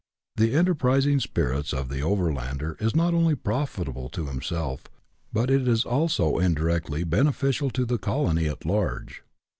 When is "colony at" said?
7.99-8.65